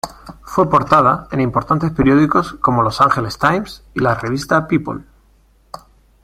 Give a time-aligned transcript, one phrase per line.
[0.41, 5.03] Fue portada en importantes periódicos como Los Angeles Times y la revista People.